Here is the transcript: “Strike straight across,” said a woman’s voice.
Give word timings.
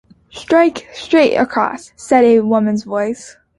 “Strike 0.31 0.87
straight 0.93 1.35
across,” 1.35 1.93
said 1.95 2.23
a 2.23 2.39
woman’s 2.39 2.85
voice. 2.85 3.37